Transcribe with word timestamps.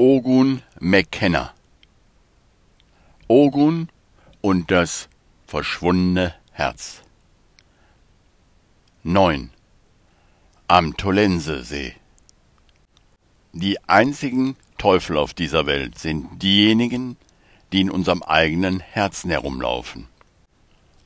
Ogun 0.00 0.62
McKenna 0.78 1.52
Ogun 3.26 3.88
und 4.40 4.70
das 4.70 5.08
verschwundene 5.48 6.36
Herz 6.52 7.02
9. 9.02 9.50
Am 10.68 10.96
Tolensesee 10.96 11.96
Die 13.52 13.76
einzigen 13.88 14.54
Teufel 14.78 15.18
auf 15.18 15.34
dieser 15.34 15.66
Welt 15.66 15.98
sind 15.98 16.44
diejenigen, 16.44 17.16
die 17.72 17.80
in 17.80 17.90
unserem 17.90 18.22
eigenen 18.22 18.78
Herzen 18.78 19.30
herumlaufen. 19.30 20.06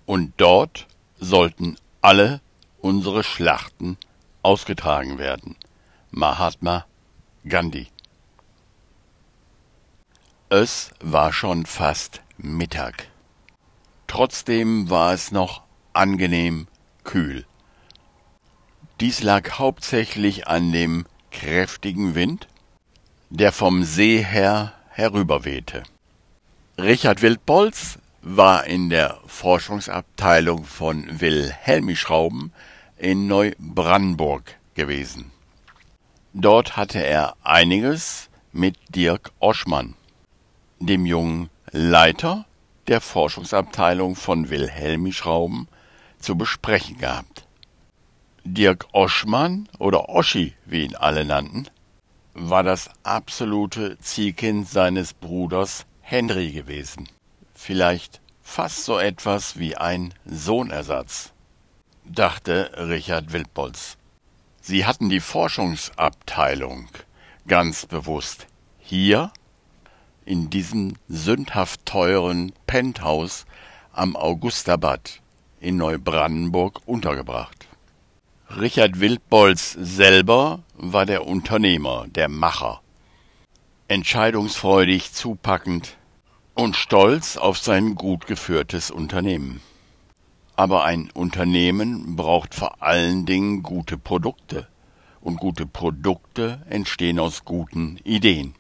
Und 0.05 0.35
dort 0.37 0.87
sollten 1.19 1.79
alle 2.03 2.43
unsere 2.83 3.25
Schlachten 3.25 3.97
ausgetragen 4.43 5.17
werden. 5.17 5.57
Mahatma 6.11 6.85
Gandhi 7.49 7.92
Es 10.55 10.91
war 11.01 11.33
schon 11.33 11.65
fast 11.65 12.21
Mittag. 12.37 13.09
Trotzdem 14.07 14.91
war 14.91 15.15
es 15.15 15.33
noch 15.33 15.63
angenehm 15.95 16.67
kühl. 17.05 17.47
Dies 19.01 19.23
lag 19.23 19.53
hauptsächlich 19.53 20.49
an 20.49 20.71
dem 20.71 21.07
kräftigen 21.31 22.15
Wind, 22.15 22.49
der 23.31 23.51
vom 23.51 23.83
See 23.83 24.23
her 24.23 24.75
herüberwehte. 24.91 25.85
Richard 26.77 27.23
Wildbolz 27.23 27.99
war 28.21 28.67
in 28.67 28.91
der 28.91 29.21
Forschungsabteilung 29.27 30.64
von 30.64 31.19
Wilhelmi-Schrauben 31.19 32.53
in 32.98 33.27
Neubrandenburg 33.27 34.59
gewesen. 34.75 35.31
Dort 36.34 36.77
hatte 36.77 37.03
er 37.03 37.37
einiges 37.42 38.28
mit 38.53 38.77
Dirk 38.95 39.33
Oschmann, 39.41 39.95
dem 40.86 41.06
jungen 41.06 41.50
Leiter 41.70 42.44
der 42.88 43.00
Forschungsabteilung 43.00 44.16
von 44.16 44.50
Wilhelmi-Schrauben, 44.50 45.69
zu 46.19 46.36
besprechen 46.36 46.98
gehabt. 46.98 47.47
Dirk 48.44 48.86
Oschmann 48.92 49.69
oder 49.78 50.08
Oschi, 50.08 50.55
wie 50.64 50.84
ihn 50.84 50.94
alle 50.94 51.25
nannten, 51.25 51.69
war 52.34 52.62
das 52.62 52.91
absolute 53.03 53.98
Zielkind 53.98 54.69
seines 54.69 55.14
Bruders 55.14 55.84
Henry 56.00 56.53
gewesen 56.53 57.08
vielleicht 57.62 58.20
fast 58.42 58.84
so 58.84 58.98
etwas 58.98 59.58
wie 59.58 59.77
ein 59.77 60.12
Sohnersatz, 60.25 61.33
dachte 62.05 62.72
Richard 62.77 63.33
Wildbolz. 63.33 63.97
Sie 64.60 64.84
hatten 64.84 65.08
die 65.08 65.20
Forschungsabteilung 65.20 66.88
ganz 67.47 67.86
bewusst 67.86 68.47
hier 68.80 69.33
in 70.33 70.48
diesem 70.48 70.94
sündhaft 71.11 71.84
teuren 71.84 72.55
Penthouse 72.66 73.44
am 73.92 74.16
Augustabad 74.16 75.20
in 75.61 75.77
Neubrandenburg 75.77 76.80
untergebracht. 76.86 77.69
Richard 78.58 78.98
Wildbolz 78.98 79.77
selber 79.78 80.60
war 80.75 81.05
der 81.05 81.27
Unternehmer, 81.27 82.06
der 82.08 82.30
Macher. 82.30 82.80
Entscheidungsfreudig, 83.88 85.12
zupackend, 85.12 85.98
und 86.55 86.77
stolz 86.77 87.36
auf 87.36 87.58
sein 87.58 87.94
gut 87.94 88.27
geführtes 88.27 88.91
Unternehmen. 88.91 89.60
Aber 90.56 90.84
ein 90.84 91.10
Unternehmen 91.12 92.16
braucht 92.16 92.55
vor 92.55 92.83
allen 92.83 93.27
Dingen 93.27 93.62
gute 93.62 93.98
Produkte, 93.98 94.66
und 95.20 95.36
gute 95.36 95.66
Produkte 95.66 96.62
entstehen 96.70 97.19
aus 97.19 97.44
guten 97.44 97.98
Ideen. 98.03 98.55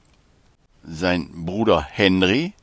Sein 0.84 1.44
Bruder 1.46 1.82
Henry, 1.82 2.54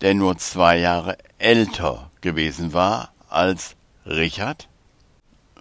der 0.00 0.14
nur 0.14 0.38
zwei 0.38 0.78
Jahre 0.78 1.18
älter 1.38 2.10
gewesen 2.20 2.72
war 2.72 3.12
als 3.28 3.76
Richard, 4.04 4.68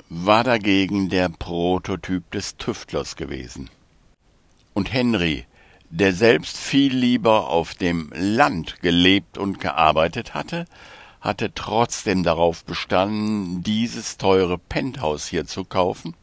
war 0.10 0.44
dagegen 0.44 1.10
der 1.10 1.30
Prototyp 1.30 2.30
des 2.32 2.58
Tüftlers 2.58 3.16
gewesen. 3.16 3.70
Und 4.74 4.94
Henry 4.94 5.46
der 5.90 6.14
selbst 6.14 6.58
viel 6.58 6.94
lieber 6.94 7.50
auf 7.50 7.74
dem 7.74 8.12
Land 8.14 8.82
gelebt 8.82 9.38
und 9.38 9.60
gearbeitet 9.60 10.34
hatte, 10.34 10.66
hatte 11.22 11.54
trotzdem 11.54 12.24
darauf 12.24 12.66
bestanden, 12.66 13.64
dieses 13.64 14.18
teure 14.18 14.58
Penthouse 14.58 15.28
hier 15.28 15.46
zu 15.46 15.64
kaufen, 15.64 16.14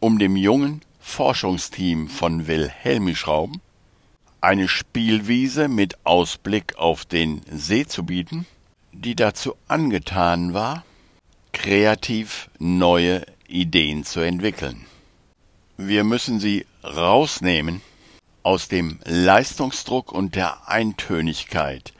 um 0.00 0.18
dem 0.18 0.36
jungen 0.36 0.80
Forschungsteam 0.98 2.08
von 2.08 2.46
Wilhelmischrauben 2.46 3.60
eine 4.40 4.68
Spielwiese 4.68 5.68
mit 5.68 6.04
Ausblick 6.04 6.76
auf 6.76 7.04
den 7.04 7.42
See 7.50 7.86
zu 7.86 8.04
bieten, 8.04 8.46
die 8.92 9.14
dazu 9.14 9.56
angetan 9.68 10.54
war, 10.54 10.84
kreativ 11.52 12.50
neue 12.58 13.24
Ideen 13.48 14.04
zu 14.04 14.20
entwickeln. 14.20 14.86
Wir 15.76 16.04
müssen 16.04 16.40
sie 16.40 16.66
rausnehmen 16.82 17.82
aus 18.42 18.68
dem 18.68 18.98
Leistungsdruck 19.04 20.12
und 20.12 20.34
der 20.34 20.68
Eintönigkeit 20.68 21.92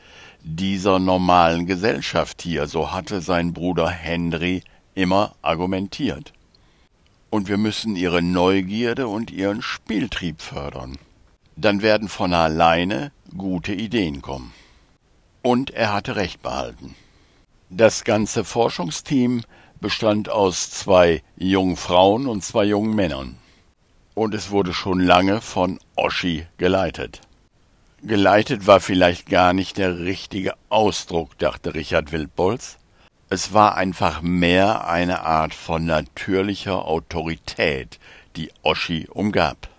dieser 0.43 0.97
normalen 0.97 1.65
Gesellschaft 1.65 2.41
hier, 2.41 2.67
so 2.67 2.91
hatte 2.93 3.21
sein 3.21 3.53
Bruder 3.53 3.89
Henry 3.89 4.63
immer 4.95 5.35
argumentiert. 5.41 6.33
Und 7.29 7.49
wir 7.49 7.57
müssen 7.57 7.97
ihre 7.97 8.21
Neugierde 8.21 9.07
und 9.07 9.29
ihren 9.29 9.61
Spieltrieb 9.61 10.41
fördern. 10.41 10.97
Dann 11.57 11.81
werden 11.81 12.07
von 12.07 12.33
alleine 12.33 13.11
gute 13.35 13.73
Ideen 13.73 14.21
kommen. 14.21 14.53
Und 15.41 15.71
er 15.71 15.91
hatte 15.91 16.15
recht 16.15 16.41
behalten. 16.41 16.95
Das 17.69 18.05
ganze 18.05 18.45
Forschungsteam 18.45 19.43
bestand 19.81 20.29
aus 20.29 20.71
zwei 20.71 21.21
jungen 21.35 21.75
Frauen 21.75 22.27
und 22.27 22.43
zwei 22.43 22.63
jungen 22.63 22.95
Männern 22.95 23.37
und 24.17 24.33
es 24.33 24.49
wurde 24.49 24.73
schon 24.73 24.99
lange 24.99 25.41
von 25.41 25.79
Oschi 25.95 26.47
geleitet. 26.57 27.21
Geleitet 28.01 28.65
war 28.65 28.79
vielleicht 28.79 29.29
gar 29.29 29.53
nicht 29.53 29.77
der 29.77 29.99
richtige 29.99 30.55
Ausdruck, 30.69 31.37
dachte 31.37 31.75
Richard 31.75 32.11
Wildbolz. 32.11 32.77
Es 33.29 33.53
war 33.53 33.75
einfach 33.75 34.23
mehr 34.23 34.87
eine 34.87 35.21
Art 35.21 35.53
von 35.53 35.85
natürlicher 35.85 36.85
Autorität, 36.85 37.99
die 38.35 38.49
Oschi 38.63 39.07
umgab. 39.07 39.69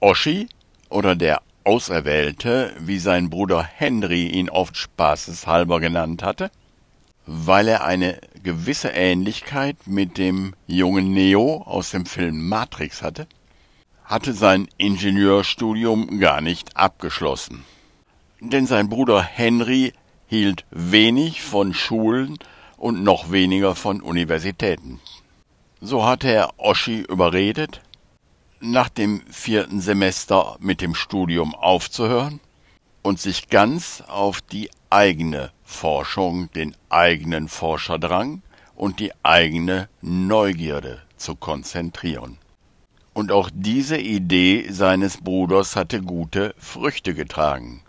Oschi 0.00 0.48
oder 0.90 1.16
der 1.16 1.42
Auserwählte, 1.64 2.72
wie 2.78 2.98
sein 2.98 3.30
Bruder 3.30 3.62
Henry 3.62 4.26
ihn 4.26 4.48
oft 4.48 4.76
spaßeshalber 4.76 5.80
genannt 5.80 6.22
hatte, 6.22 6.50
weil 7.26 7.68
er 7.68 7.84
eine 7.84 8.20
gewisse 8.42 8.88
Ähnlichkeit 8.88 9.76
mit 9.86 10.16
dem 10.16 10.54
jungen 10.66 11.12
Neo 11.12 11.62
aus 11.66 11.90
dem 11.90 12.06
Film 12.06 12.48
Matrix 12.48 13.02
hatte, 13.02 13.26
hatte 14.04 14.32
sein 14.32 14.68
Ingenieurstudium 14.78 16.20
gar 16.20 16.40
nicht 16.40 16.76
abgeschlossen. 16.76 17.64
Denn 18.40 18.66
sein 18.66 18.88
Bruder 18.88 19.22
Henry 19.22 19.92
hielt 20.28 20.64
wenig 20.70 21.42
von 21.42 21.74
Schulen 21.74 22.38
und 22.76 23.02
noch 23.02 23.32
weniger 23.32 23.74
von 23.74 24.00
Universitäten. 24.00 25.00
So 25.80 26.06
hatte 26.06 26.28
er 26.28 26.54
Oschi 26.56 27.00
überredet, 27.00 27.82
nach 28.60 28.88
dem 28.88 29.22
vierten 29.30 29.80
Semester 29.80 30.56
mit 30.60 30.80
dem 30.80 30.94
Studium 30.94 31.54
aufzuhören 31.54 32.40
und 33.02 33.20
sich 33.20 33.48
ganz 33.48 34.02
auf 34.06 34.40
die 34.40 34.70
eigene 34.90 35.52
Forschung, 35.64 36.50
den 36.52 36.74
eigenen 36.88 37.48
Forscherdrang 37.48 38.42
und 38.74 39.00
die 39.00 39.12
eigene 39.22 39.88
Neugierde 40.00 41.02
zu 41.16 41.34
konzentrieren. 41.34 42.38
Und 43.12 43.32
auch 43.32 43.50
diese 43.52 43.98
Idee 43.98 44.70
seines 44.70 45.18
Bruders 45.18 45.74
hatte 45.74 46.00
gute 46.00 46.54
Früchte 46.58 47.14
getragen. 47.14 47.82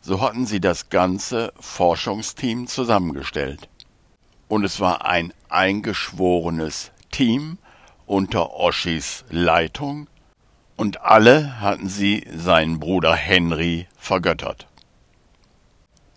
So 0.00 0.22
hatten 0.22 0.46
sie 0.46 0.60
das 0.60 0.88
ganze 0.88 1.52
Forschungsteam 1.60 2.66
zusammengestellt. 2.66 3.68
Und 4.48 4.64
es 4.64 4.80
war 4.80 5.04
ein 5.04 5.34
eingeschworenes 5.50 6.92
Team 7.10 7.58
unter 8.10 8.54
Oschis 8.54 9.24
Leitung, 9.30 10.08
und 10.76 11.02
alle 11.02 11.60
hatten 11.60 11.88
sie 11.88 12.26
seinen 12.34 12.80
Bruder 12.80 13.14
Henry 13.14 13.86
vergöttert. 13.96 14.66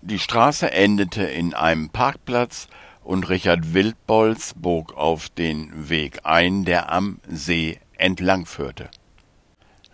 Die 0.01 0.17
Straße 0.17 0.71
endete 0.71 1.23
in 1.23 1.53
einem 1.53 1.89
Parkplatz 1.89 2.67
und 3.03 3.29
Richard 3.29 3.75
Wildbolz 3.75 4.55
bog 4.55 4.97
auf 4.97 5.29
den 5.29 5.87
Weg 5.87 6.21
ein, 6.23 6.65
der 6.65 6.91
am 6.91 7.19
See 7.29 7.79
entlang 7.97 8.47
führte. 8.47 8.89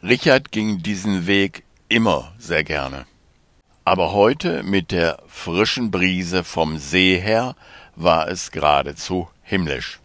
Richard 0.02 0.54
ging 0.54 0.82
diesen 0.82 1.28
Weg 1.28 1.64
immer 1.90 2.34
sehr 2.38 2.64
gerne. 2.64 3.08
Aber 3.84 4.14
heute 4.14 4.64
mit 4.64 4.92
der 4.92 5.18
frischen 5.28 5.92
Brise 5.92 6.46
vom 6.46 6.78
See 6.78 7.20
her 7.20 7.56
war 7.98 8.30
es 8.30 8.52
geradezu 8.52 9.28
himmlisch. 9.44 10.00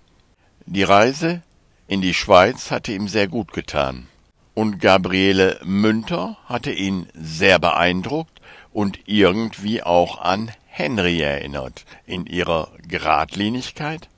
Die 0.66 0.82
Reise 0.82 1.42
in 1.86 2.00
die 2.00 2.14
Schweiz 2.14 2.70
hatte 2.70 2.92
ihm 2.92 3.08
sehr 3.08 3.28
gut 3.28 3.52
getan. 3.52 4.08
Und 4.54 4.78
Gabriele 4.78 5.60
Münter 5.64 6.38
hatte 6.46 6.72
ihn 6.72 7.06
sehr 7.14 7.58
beeindruckt 7.58 8.40
und 8.72 9.00
irgendwie 9.06 9.82
auch 9.82 10.20
an 10.20 10.50
Henry 10.66 11.20
erinnert, 11.20 11.84
in 12.06 12.26
ihrer 12.26 12.70
Geradlinigkeit 12.86 14.08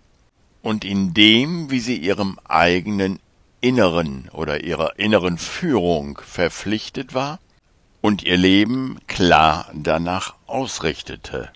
und 0.62 0.84
in 0.84 1.14
dem, 1.14 1.70
wie 1.70 1.80
sie 1.80 1.96
ihrem 1.96 2.38
eigenen 2.48 3.20
Inneren 3.60 4.28
oder 4.32 4.62
ihrer 4.62 4.98
inneren 4.98 5.38
Führung 5.38 6.18
verpflichtet 6.24 7.14
war 7.14 7.40
und 8.00 8.22
ihr 8.22 8.36
Leben 8.36 8.98
klar 9.06 9.70
danach 9.74 10.34
ausrichtete. 10.46 11.50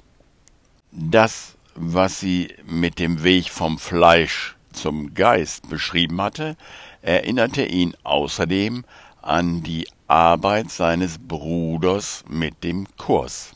Das, 0.91 1.57
was 1.75 2.21
sie 2.21 2.55
mit 2.67 2.99
dem 2.99 3.23
Weg 3.23 3.51
vom 3.51 3.79
Fleisch 3.79 4.57
zum 4.73 5.15
Geist 5.15 5.69
beschrieben 5.69 6.21
hatte, 6.21 6.57
erinnerte 7.03 7.65
ihn 7.65 7.95
außerdem 8.03 8.85
an 9.23 9.63
die 9.63 9.89
Arbeit 10.07 10.71
seines 10.71 11.19
Bruders 11.19 12.25
mit 12.29 12.65
dem 12.65 12.87
Kurs. 12.97 13.53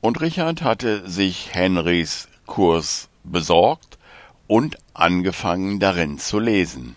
Und 0.00 0.20
Richard 0.20 0.62
hatte 0.62 1.08
sich 1.08 1.54
Henrys 1.54 2.28
Kurs 2.46 3.08
besorgt 3.24 3.98
und 4.46 4.76
angefangen 4.94 5.78
darin 5.78 6.18
zu 6.18 6.38
lesen. 6.38 6.96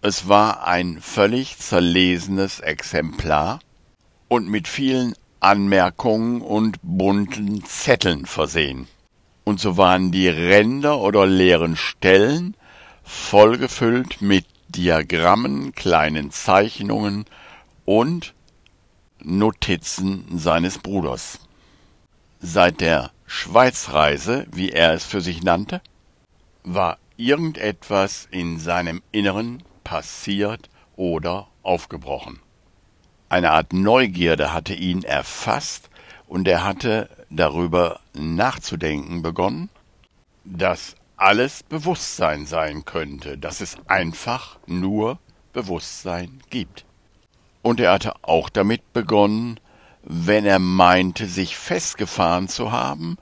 Es 0.00 0.28
war 0.28 0.66
ein 0.66 1.00
völlig 1.00 1.58
zerlesenes 1.58 2.58
Exemplar 2.58 3.60
und 4.28 4.48
mit 4.48 4.66
vielen 4.66 5.14
Anmerkungen 5.38 6.40
und 6.40 6.78
bunten 6.82 7.64
Zetteln 7.64 8.26
versehen. 8.26 8.88
Und 9.44 9.60
so 9.60 9.76
waren 9.76 10.10
die 10.10 10.28
Ränder 10.28 11.00
oder 11.00 11.26
leeren 11.26 11.76
Stellen 11.76 12.56
vollgefüllt 13.12 14.22
mit 14.22 14.46
Diagrammen, 14.68 15.74
kleinen 15.74 16.30
Zeichnungen 16.30 17.26
und 17.84 18.32
Notizen 19.20 20.38
seines 20.38 20.78
Bruders. 20.78 21.38
Seit 22.40 22.80
der 22.80 23.10
Schweizreise, 23.26 24.46
wie 24.50 24.70
er 24.70 24.94
es 24.94 25.04
für 25.04 25.20
sich 25.20 25.42
nannte, 25.42 25.82
war 26.64 26.98
irgendetwas 27.18 28.26
in 28.30 28.58
seinem 28.58 29.02
Inneren 29.12 29.62
passiert 29.84 30.70
oder 30.96 31.48
aufgebrochen. 31.62 32.40
Eine 33.28 33.50
Art 33.50 33.74
Neugierde 33.74 34.54
hatte 34.54 34.74
ihn 34.74 35.02
erfasst 35.02 35.90
und 36.28 36.48
er 36.48 36.64
hatte 36.64 37.10
darüber 37.28 38.00
nachzudenken 38.14 39.20
begonnen, 39.20 39.68
dass 40.44 40.96
alles 41.22 41.62
Bewusstsein 41.62 42.46
sein 42.46 42.84
könnte, 42.84 43.38
dass 43.38 43.60
es 43.60 43.76
einfach 43.86 44.58
nur 44.66 45.20
Bewusstsein 45.52 46.42
gibt. 46.50 46.84
Und 47.62 47.78
er 47.78 47.92
hatte 47.92 48.14
auch 48.22 48.48
damit 48.48 48.92
begonnen, 48.92 49.60
wenn 50.02 50.44
er 50.44 50.58
meinte, 50.58 51.26
sich 51.26 51.56
festgefahren 51.56 52.48
zu 52.48 52.72
haben, 52.72 53.18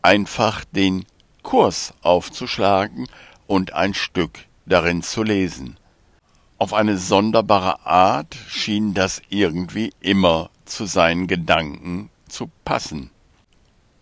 einfach 0.00 0.64
den 0.64 1.04
Kurs 1.42 1.92
aufzuschlagen 2.00 3.06
und 3.46 3.74
ein 3.74 3.92
Stück 3.92 4.46
darin 4.64 5.02
zu 5.02 5.22
lesen. 5.22 5.76
Auf 6.56 6.72
eine 6.72 6.96
sonderbare 6.96 7.84
Art 7.84 8.34
schien 8.48 8.94
das 8.94 9.20
irgendwie 9.28 9.92
immer 10.00 10.48
zu 10.64 10.86
seinen 10.86 11.26
Gedanken 11.26 12.08
zu 12.28 12.50
passen. 12.64 13.10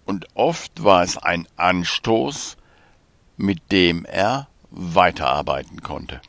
Und 0.05 0.29
oft 0.35 0.85
war 0.85 1.03
es 1.03 1.17
ein 1.19 1.49
Anstoß, 1.57 2.57
mit 3.41 3.73
dem 3.73 4.05
er 4.05 4.49
weiterarbeiten 4.71 5.83
konnte. 5.83 6.21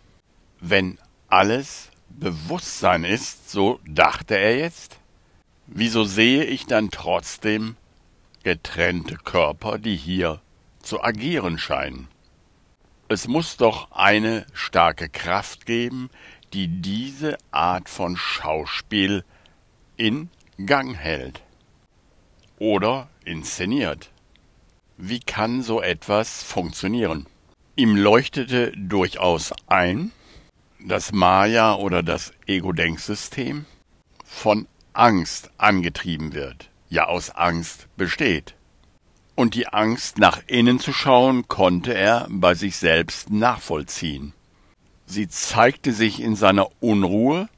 Wenn 0.61 0.97
alles 1.27 1.89
Bewusstsein 2.09 3.03
ist, 3.03 3.51
so 3.51 3.79
dachte 3.85 4.35
er 4.37 4.57
jetzt, 4.57 4.97
wieso 5.67 6.05
sehe 6.05 6.45
ich 6.45 6.67
dann 6.67 6.89
trotzdem 6.89 7.75
getrennte 8.43 9.15
Körper, 9.17 9.77
die 9.77 9.97
hier 9.97 10.39
zu 10.81 11.03
agieren 11.03 11.57
scheinen? 11.57 12.07
Es 13.09 13.27
muss 13.27 13.57
doch 13.57 13.91
eine 13.91 14.45
starke 14.53 15.09
Kraft 15.09 15.65
geben, 15.65 16.09
die 16.53 16.69
diese 16.69 17.37
Art 17.51 17.89
von 17.89 18.15
Schauspiel 18.15 19.25
in 19.97 20.29
Gang 20.65 20.95
hält 20.95 21.41
oder 22.57 23.09
inszeniert. 23.25 24.09
Wie 25.03 25.19
kann 25.19 25.63
so 25.63 25.81
etwas 25.81 26.44
funktionieren? 26.44 27.25
Ihm 27.75 27.95
leuchtete 27.95 28.71
durchaus 28.77 29.51
ein, 29.65 30.12
dass 30.80 31.12
Maya 31.12 31.74
oder 31.74 32.03
das 32.03 32.33
Ego-Denksystem 32.45 33.65
von 34.24 34.68
Angst 34.94 35.50
angetrieben 35.57 36.33
wird, 36.33 36.69
ja 36.88 37.07
aus 37.07 37.31
Angst 37.31 37.88
besteht. 37.98 38.53
Und 39.33 39.56
die 39.56 39.68
Angst, 39.69 40.19
nach 40.19 40.39
innen 40.45 40.80
zu 40.80 40.94
schauen, 40.94 41.47
konnte 41.47 41.95
er 41.95 42.27
bei 42.30 42.54
sich 42.54 42.77
selbst 42.77 43.31
nachvollziehen. 43.31 44.33
Sie 45.07 45.27
zeigte 45.27 45.94
sich 45.94 46.21
in 46.21 46.36
seiner 46.36 46.68
Unruhe 46.80 47.50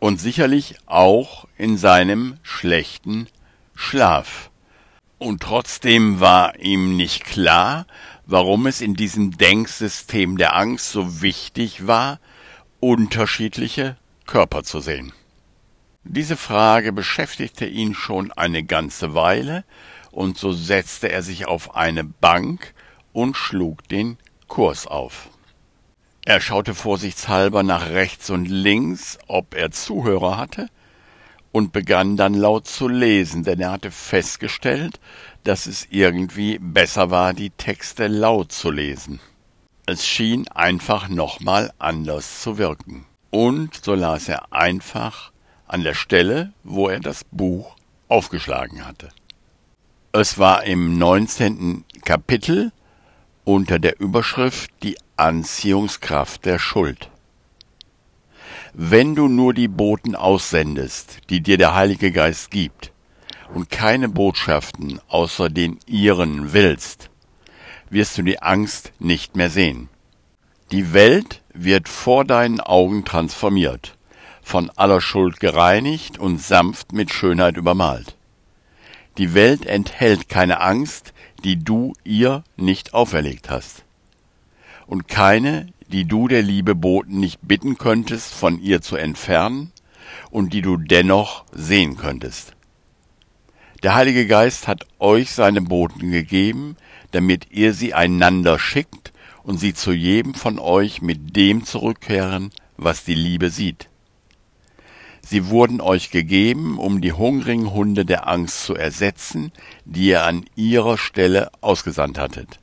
und 0.00 0.20
sicherlich 0.20 0.76
auch 0.84 1.48
in 1.56 1.78
seinem 1.78 2.36
schlechten 2.42 3.28
Schlaf. 3.74 4.50
Und 5.22 5.40
trotzdem 5.40 6.18
war 6.18 6.58
ihm 6.58 6.96
nicht 6.96 7.22
klar, 7.22 7.86
warum 8.26 8.66
es 8.66 8.80
in 8.80 8.94
diesem 8.94 9.38
Denksystem 9.38 10.36
der 10.36 10.56
Angst 10.56 10.90
so 10.90 11.22
wichtig 11.22 11.86
war, 11.86 12.18
unterschiedliche 12.80 13.96
Körper 14.26 14.64
zu 14.64 14.80
sehen. 14.80 15.12
Diese 16.02 16.36
Frage 16.36 16.92
beschäftigte 16.92 17.66
ihn 17.66 17.94
schon 17.94 18.32
eine 18.32 18.64
ganze 18.64 19.14
Weile, 19.14 19.62
und 20.10 20.38
so 20.38 20.50
setzte 20.52 21.12
er 21.12 21.22
sich 21.22 21.46
auf 21.46 21.76
eine 21.76 22.02
Bank 22.02 22.74
und 23.12 23.36
schlug 23.36 23.86
den 23.86 24.18
Kurs 24.48 24.88
auf. 24.88 25.28
Er 26.24 26.40
schaute 26.40 26.74
vorsichtshalber 26.74 27.62
nach 27.62 27.90
rechts 27.90 28.28
und 28.28 28.46
links, 28.46 29.20
ob 29.28 29.54
er 29.54 29.70
Zuhörer 29.70 30.36
hatte, 30.36 30.68
und 31.52 31.72
begann 31.72 32.16
dann 32.16 32.34
laut 32.34 32.66
zu 32.66 32.88
lesen, 32.88 33.44
denn 33.44 33.60
er 33.60 33.72
hatte 33.72 33.90
festgestellt, 33.90 34.98
dass 35.44 35.66
es 35.66 35.86
irgendwie 35.90 36.58
besser 36.58 37.10
war, 37.10 37.34
die 37.34 37.50
Texte 37.50 38.08
laut 38.08 38.52
zu 38.52 38.70
lesen. 38.70 39.20
Es 39.86 40.06
schien 40.06 40.48
einfach 40.48 41.08
nochmal 41.08 41.72
anders 41.78 42.40
zu 42.40 42.58
wirken. 42.58 43.04
Und 43.30 43.84
so 43.84 43.94
las 43.94 44.28
er 44.28 44.52
einfach 44.52 45.32
an 45.66 45.82
der 45.82 45.94
Stelle, 45.94 46.52
wo 46.64 46.88
er 46.88 47.00
das 47.00 47.24
Buch 47.30 47.76
aufgeschlagen 48.08 48.86
hatte. 48.86 49.08
Es 50.12 50.38
war 50.38 50.64
im 50.64 50.98
neunzehnten 50.98 51.84
Kapitel 52.04 52.72
unter 53.44 53.78
der 53.78 53.98
Überschrift 53.98 54.70
Die 54.82 54.98
Anziehungskraft 55.16 56.44
der 56.44 56.58
Schuld. 56.58 57.10
Wenn 58.74 59.14
du 59.14 59.28
nur 59.28 59.52
die 59.52 59.68
Boten 59.68 60.16
aussendest, 60.16 61.18
die 61.28 61.42
dir 61.42 61.58
der 61.58 61.74
Heilige 61.74 62.10
Geist 62.10 62.50
gibt, 62.50 62.90
und 63.52 63.68
keine 63.68 64.08
Botschaften 64.08 64.98
außer 65.08 65.50
den 65.50 65.78
ihren 65.86 66.54
willst, 66.54 67.10
wirst 67.90 68.16
du 68.16 68.22
die 68.22 68.40
Angst 68.40 68.92
nicht 68.98 69.36
mehr 69.36 69.50
sehen. 69.50 69.90
Die 70.70 70.94
Welt 70.94 71.42
wird 71.52 71.86
vor 71.86 72.24
deinen 72.24 72.60
Augen 72.60 73.04
transformiert, 73.04 73.94
von 74.42 74.70
aller 74.70 75.02
Schuld 75.02 75.38
gereinigt 75.38 76.18
und 76.18 76.40
sanft 76.40 76.92
mit 76.92 77.12
Schönheit 77.12 77.58
übermalt. 77.58 78.16
Die 79.18 79.34
Welt 79.34 79.66
enthält 79.66 80.30
keine 80.30 80.62
Angst, 80.62 81.12
die 81.44 81.62
du 81.62 81.92
ihr 82.04 82.42
nicht 82.56 82.94
auferlegt 82.94 83.50
hast. 83.50 83.82
Und 84.86 85.08
keine, 85.08 85.66
die 85.92 86.06
du 86.06 86.26
der 86.26 86.42
Liebe 86.42 86.74
Boten 86.74 87.20
nicht 87.20 87.40
bitten 87.42 87.76
könntest, 87.76 88.32
von 88.32 88.60
ihr 88.60 88.80
zu 88.80 88.96
entfernen 88.96 89.72
und 90.30 90.52
die 90.52 90.62
du 90.62 90.76
dennoch 90.76 91.44
sehen 91.52 91.96
könntest. 91.96 92.54
Der 93.82 93.94
Heilige 93.94 94.26
Geist 94.26 94.68
hat 94.68 94.86
euch 94.98 95.32
seine 95.32 95.60
Boten 95.60 96.10
gegeben, 96.10 96.76
damit 97.10 97.48
ihr 97.50 97.74
sie 97.74 97.94
einander 97.94 98.58
schickt 98.58 99.12
und 99.42 99.58
sie 99.58 99.74
zu 99.74 99.92
jedem 99.92 100.34
von 100.34 100.58
euch 100.58 101.02
mit 101.02 101.36
dem 101.36 101.64
zurückkehren, 101.64 102.50
was 102.76 103.04
die 103.04 103.14
Liebe 103.14 103.50
sieht. 103.50 103.88
Sie 105.24 105.48
wurden 105.48 105.80
euch 105.80 106.10
gegeben, 106.10 106.78
um 106.78 107.00
die 107.00 107.12
hungrigen 107.12 107.72
Hunde 107.72 108.04
der 108.04 108.28
Angst 108.28 108.64
zu 108.64 108.74
ersetzen, 108.74 109.52
die 109.84 110.08
ihr 110.08 110.24
an 110.24 110.44
ihrer 110.56 110.98
Stelle 110.98 111.50
ausgesandt 111.60 112.18
hattet. 112.18 112.58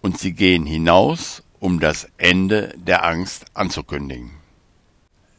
Und 0.00 0.18
sie 0.18 0.32
gehen 0.32 0.66
hinaus 0.66 1.42
um 1.60 1.80
das 1.80 2.08
Ende 2.16 2.74
der 2.76 3.04
Angst 3.04 3.46
anzukündigen. 3.54 4.30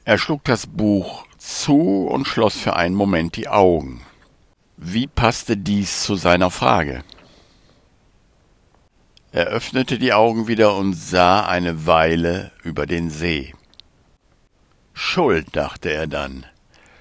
Er 0.05 0.17
schlug 0.17 0.43
das 0.43 0.67
Buch 0.67 1.25
zu 1.37 2.07
und 2.07 2.27
schloss 2.27 2.57
für 2.57 2.75
einen 2.75 2.95
Moment 2.95 3.35
die 3.35 3.47
Augen. 3.47 4.01
Wie 4.77 5.07
passte 5.07 5.57
dies 5.57 6.03
zu 6.03 6.15
seiner 6.15 6.51
Frage? 6.51 7.03
Er 9.31 9.45
öffnete 9.45 9.99
die 9.99 10.13
Augen 10.13 10.47
wieder 10.47 10.75
und 10.75 10.93
sah 10.93 11.45
eine 11.45 11.85
Weile 11.85 12.51
über 12.63 12.87
den 12.87 13.09
See. 13.09 13.53
Schuld, 14.93 15.55
dachte 15.55 15.91
er 15.91 16.07
dann. 16.07 16.45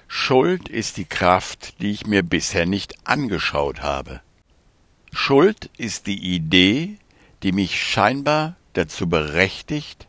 Schuld 0.07 0.69
ist 0.69 0.97
die 0.97 1.05
Kraft, 1.05 1.81
die 1.81 1.91
ich 1.91 2.05
mir 2.05 2.23
bisher 2.23 2.65
nicht 2.65 2.95
angeschaut 3.07 3.81
habe. 3.81 4.21
Schuld 5.11 5.69
ist 5.77 6.07
die 6.07 6.35
Idee, 6.35 6.97
die 7.43 7.51
mich 7.51 7.81
scheinbar 7.81 8.55
dazu 8.73 9.07
berechtigt, 9.07 10.07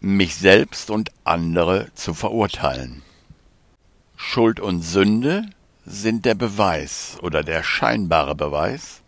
mich 0.00 0.36
selbst 0.36 0.90
und 0.90 1.10
andere 1.24 1.88
zu 1.94 2.14
verurteilen. 2.14 3.02
Schuld 4.16 4.60
und 4.60 4.82
Sünde 4.82 5.42
sind 5.84 6.24
der 6.24 6.34
Beweis 6.34 7.18
oder 7.22 7.42
der 7.42 7.62
scheinbare 7.62 8.34
Beweis, 8.34 9.02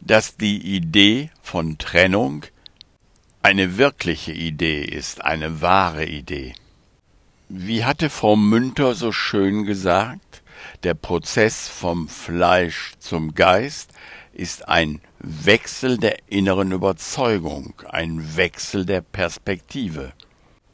dass 0.00 0.36
die 0.36 0.58
Idee 0.76 1.30
von 1.42 1.78
Trennung 1.78 2.44
eine 3.42 3.76
wirkliche 3.76 4.32
Idee 4.32 4.82
ist, 4.82 5.24
eine 5.24 5.60
wahre 5.62 6.04
Idee. 6.04 6.54
Wie 7.48 7.84
hatte 7.84 8.10
Frau 8.10 8.36
Münter 8.36 8.94
so 8.94 9.12
schön 9.12 9.64
gesagt, 9.64 10.42
der 10.82 10.94
Prozess 10.94 11.68
vom 11.68 12.08
Fleisch 12.08 12.94
zum 12.98 13.34
Geist 13.34 13.90
ist 14.32 14.68
ein 14.68 15.00
Wechsel 15.18 15.98
der 15.98 16.16
inneren 16.28 16.72
Überzeugung, 16.72 17.74
ein 17.88 18.36
Wechsel 18.36 18.84
der 18.84 19.00
Perspektive. 19.00 20.12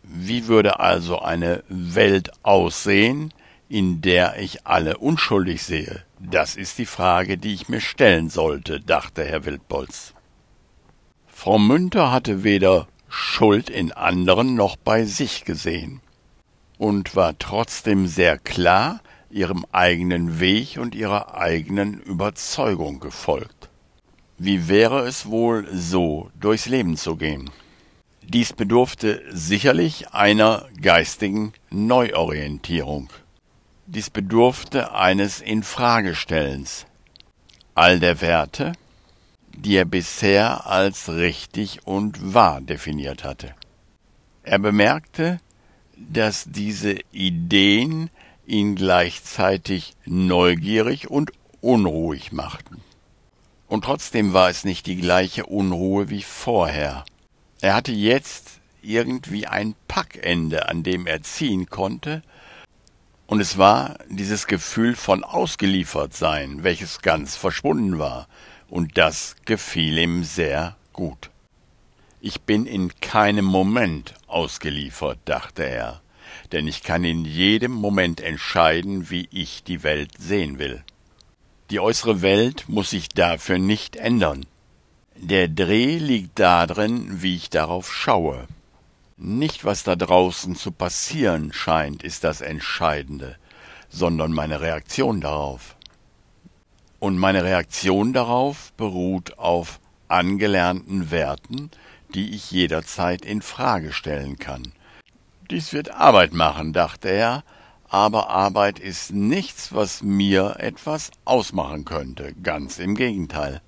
Wie 0.03 0.49
würde 0.49 0.81
also 0.81 1.21
eine 1.21 1.63
Welt 1.69 2.31
aussehen, 2.43 3.33
in 3.69 4.03
der 4.03 4.39
ich 4.39 4.67
alle 4.67 4.99
unschuldig 4.99 5.63
sehe? 5.63 6.05
Das 6.19 6.57
ist 6.57 6.79
die 6.79 6.87
Frage, 6.87 7.39
die 7.39 7.55
ich 7.55 7.69
mir 7.69 7.81
stellen 7.81 8.29
sollte, 8.29 8.81
dachte 8.81 9.25
Herr 9.25 9.45
Wildbolz. 9.45 10.13
Frau 11.27 11.59
Münter 11.59 12.13
hatte 12.13 12.45
weder 12.45 12.89
Schuld 13.09 13.71
in 13.71 13.93
anderen 13.93 14.55
noch 14.55 14.77
bei 14.77 15.05
sich 15.05 15.45
gesehen 15.45 16.01
und 16.79 17.17
war 17.17 17.39
trotzdem 17.39 18.07
sehr 18.07 18.39
klar 18.39 19.01
ihrem 19.31 19.65
eigenen 19.73 20.41
Weg 20.41 20.79
und 20.79 20.95
ihrer 20.95 21.35
eigenen 21.35 22.01
Überzeugung 22.01 23.01
gefolgt. 23.01 23.71
Wie 24.45 24.67
wäre 24.67 25.07
es 25.07 25.27
wohl, 25.27 25.69
so 25.73 26.33
durchs 26.41 26.67
Leben 26.67 26.97
zu 26.97 27.15
gehen? 27.15 27.49
Dies 28.23 28.53
bedurfte 28.53 29.23
sicherlich 29.31 30.09
einer 30.11 30.67
geistigen 30.81 31.53
Neuorientierung. 31.71 33.09
Dies 33.87 34.11
bedurfte 34.11 34.97
eines 34.97 35.41
Infragestellens 35.41 36.87
all 37.77 38.01
der 38.01 38.21
Werte, 38.21 38.73
die 39.57 39.77
er 39.77 39.85
bisher 39.85 40.67
als 40.67 41.09
richtig 41.09 41.87
und 41.87 42.35
wahr 42.35 42.61
definiert 42.61 43.23
hatte. 43.23 43.55
Er 44.43 44.59
bemerkte, 44.59 45.39
dass 45.97 46.47
diese 46.49 46.97
Ideen 47.13 48.11
ihn 48.45 48.75
gleichzeitig 48.75 49.95
neugierig 50.05 51.09
und 51.09 51.31
unruhig 51.61 52.33
machten. 52.33 52.83
Und 53.73 53.87
trotzdem 53.87 54.35
war 54.35 54.51
es 54.51 54.65
nicht 54.65 54.85
die 54.85 54.99
gleiche 54.99 55.47
Unruhe 55.47 56.11
wie 56.11 56.21
vorher. 56.21 57.07
Er 57.63 57.75
hatte 57.75 57.91
jetzt 57.91 58.61
irgendwie 58.83 59.47
ein 59.47 59.75
Packende, 59.89 60.69
an 60.69 60.83
dem 60.83 61.07
er 61.07 61.23
ziehen 61.23 61.71
konnte, 61.71 62.23
und 63.27 63.41
es 63.41 63.57
war 63.57 63.97
dieses 64.11 64.47
Gefühl 64.47 64.95
von 64.95 65.25
Ausgeliefertsein, 65.25 66.65
welches 66.65 67.01
ganz 67.01 67.37
verschwunden 67.37 67.99
war, 67.99 68.29
und 68.69 68.99
das 68.99 69.37
gefiel 69.47 69.97
ihm 69.97 70.23
sehr 70.23 70.77
gut. 70.93 71.31
Ich 72.21 72.43
bin 72.43 72.67
in 72.67 72.93
keinem 73.01 73.47
Moment 73.47 74.13
ausgeliefert, 74.27 75.19
dachte 75.25 75.63
er, 75.63 76.03
denn 76.53 76.69
ich 76.69 76.83
kann 76.83 77.05
in 77.05 77.25
jedem 77.25 77.73
Moment 77.73 78.21
entscheiden, 78.21 79.09
wie 79.09 79.31
ich 79.33 79.65
die 79.65 79.83
Welt 79.83 80.11
sehen 80.19 80.59
will. 80.59 80.85
Die 81.73 81.81
äußere 81.81 82.21
Welt 82.21 82.67
muss 82.69 82.91
sich 82.91 83.09
dafür 83.09 83.57
nicht 83.57 83.97
ändern. 83.97 84.45
Der 85.17 85.49
Dreh 85.49 85.97
liegt 85.97 86.39
darin, 86.39 87.23
wie 87.23 87.35
ich 87.35 87.49
darauf 87.49 87.91
schaue. 87.91 88.47
Nicht, 89.17 89.65
was 89.65 89.83
da 89.83 89.97
draußen 89.97 90.55
zu 90.55 90.71
passieren 90.71 91.51
scheint, 91.55 92.03
ist 92.03 92.25
das 92.25 92.43
Entscheidende, 92.43 93.37
sondern 93.89 94.33
meine 94.33 94.61
Reaktion 94.61 95.23
darauf. 95.23 95.77
Und 96.99 97.17
meine 97.17 97.43
Reaktion 97.43 98.13
darauf 98.13 98.75
beruht 98.75 99.39
auf 99.39 99.81
angelernten 100.09 101.11
Werten, 101.11 101.71
die 102.15 102.35
ich 102.35 102.51
jederzeit 102.51 103.25
in 103.25 103.41
Frage 103.41 103.95
stellen 103.95 104.39
kann. 104.39 104.75
Dies 105.51 105.73
wird 105.73 105.91
Arbeit 105.91 106.35
machen, 106.35 106.75
dachte 106.75 107.09
er, 107.09 107.45
aber 107.93 108.31
Arbeit 108.31 108.79
ist 108.79 109.13
nichts, 109.13 109.73
was 109.73 110.03
mir 110.03 110.57
etwas 110.59 111.11
ausmachen 111.25 111.85
könnte, 111.85 112.35
ganz 112.43 112.79
im 112.79 112.97
Gegenteil. 112.97 113.61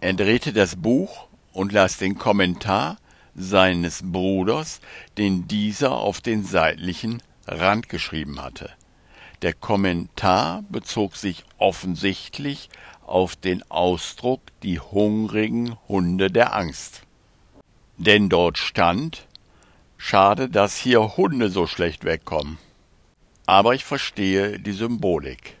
Er 0.00 0.12
drehte 0.12 0.52
das 0.52 0.76
Buch 0.76 1.28
und 1.52 1.72
las 1.72 1.96
den 1.96 2.18
Kommentar 2.18 2.98
seines 3.34 4.02
Bruders, 4.04 4.80
den 5.16 5.48
dieser 5.48 5.92
auf 5.92 6.20
den 6.20 6.44
seitlichen 6.44 7.22
Rand 7.46 7.88
geschrieben 7.88 8.42
hatte. 8.42 8.70
Der 9.42 9.54
Kommentar 9.54 10.62
bezog 10.68 11.16
sich 11.16 11.44
offensichtlich 11.56 12.68
auf 13.06 13.36
den 13.36 13.62
Ausdruck 13.70 14.42
die 14.62 14.80
hungrigen 14.80 15.76
Hunde 15.88 16.30
der 16.30 16.54
Angst 16.54 17.02
denn 18.00 18.30
dort 18.30 18.56
stand, 18.56 19.26
schade, 19.98 20.48
dass 20.48 20.76
hier 20.76 21.18
Hunde 21.18 21.50
so 21.50 21.66
schlecht 21.66 22.04
wegkommen. 22.04 22.56
Aber 23.50 23.74
ich 23.74 23.84
verstehe 23.84 24.60
die 24.60 24.70
Symbolik. 24.70 25.56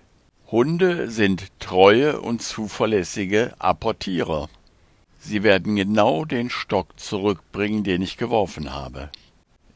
Hunde 0.48 1.10
sind 1.10 1.48
treue 1.58 2.20
und 2.20 2.40
zuverlässige 2.40 3.52
Apportierer. 3.58 4.48
Sie 5.18 5.42
werden 5.42 5.74
genau 5.74 6.24
den 6.24 6.50
Stock 6.50 7.00
zurückbringen, 7.00 7.82
den 7.82 8.00
ich 8.00 8.16
geworfen 8.16 8.72
habe. 8.72 9.10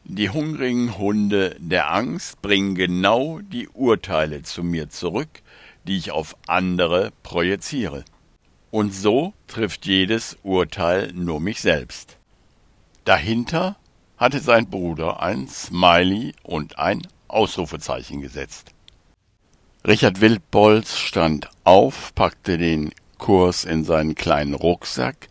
Die 0.04 0.30
hungrigen 0.30 0.96
Hunde 0.96 1.56
der 1.58 1.92
Angst 1.92 2.40
bringen 2.40 2.76
genau 2.76 3.40
die 3.40 3.68
Urteile 3.70 4.44
zu 4.44 4.62
mir 4.62 4.90
zurück, 4.90 5.42
die 5.82 5.96
ich 5.96 6.12
auf 6.12 6.36
andere 6.46 7.10
projiziere. 7.24 8.04
Und 8.70 8.94
so 8.94 9.32
trifft 9.48 9.86
jedes 9.86 10.38
Urteil 10.44 11.12
nur 11.12 11.40
mich 11.40 11.60
selbst. 11.60 12.16
Dahinter 13.04 13.74
hatte 14.18 14.38
sein 14.38 14.70
Bruder 14.70 15.20
ein 15.20 15.48
Smiley 15.48 16.32
und 16.44 16.78
ein 16.78 17.02
Ausrufezeichen 17.28 18.20
gesetzt. 18.20 18.72
Richard 19.86 20.20
Wildbolz 20.20 20.96
stand 20.96 21.48
auf, 21.64 22.14
packte 22.14 22.56
den 22.56 22.92
Kurs 23.18 23.64
in 23.64 23.84
seinen 23.84 24.14
kleinen 24.14 24.54
Rucksack 24.54 25.28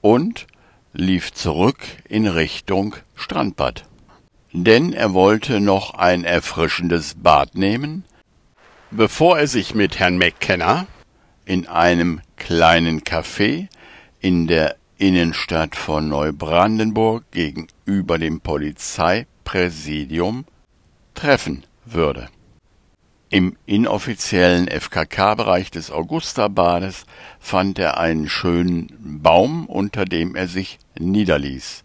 und 0.00 0.46
lief 0.92 1.32
zurück 1.32 1.80
in 2.08 2.26
Richtung 2.26 2.96
Strandbad. 3.14 3.84
Denn 4.52 4.92
er 4.92 5.12
wollte 5.12 5.60
noch 5.60 5.94
ein 5.94 6.24
erfrischendes 6.24 7.16
Bad 7.16 7.56
nehmen, 7.56 8.04
bevor 8.90 9.38
er 9.38 9.48
sich 9.48 9.74
mit 9.74 9.98
Herrn 9.98 10.16
McKenna 10.16 10.86
in 11.44 11.66
einem 11.66 12.20
kleinen 12.36 13.02
Café 13.02 13.68
in 14.20 14.46
der 14.46 14.76
Innenstadt 14.96 15.76
von 15.76 16.08
Neubrandenburg 16.08 17.30
gegenüber 17.32 18.18
dem 18.18 18.40
Polizeipräsidium 18.40 20.46
treffen 21.14 21.64
würde. 21.84 22.28
Im 23.30 23.56
inoffiziellen 23.66 24.68
FKK-Bereich 24.68 25.70
des 25.70 25.90
Augustabades 25.90 27.04
fand 27.40 27.78
er 27.78 27.98
einen 27.98 28.28
schönen 28.28 28.92
Baum, 29.00 29.66
unter 29.66 30.04
dem 30.04 30.36
er 30.36 30.46
sich 30.46 30.78
niederließ. 30.98 31.82